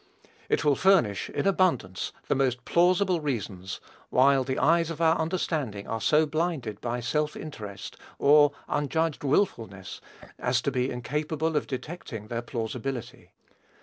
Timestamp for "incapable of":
10.89-11.67